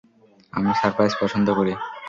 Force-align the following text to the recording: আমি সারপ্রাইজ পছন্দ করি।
আমি 0.53 0.69
সারপ্রাইজ 0.79 1.13
পছন্দ 1.21 1.47
করি। 1.57 1.73